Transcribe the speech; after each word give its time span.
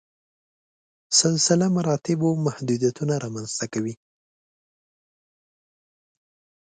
سلسله 1.21 1.65
مراتبو 1.77 2.29
محدودیتونه 2.45 3.13
رامنځته 3.23 3.65
کوي. 3.73 3.93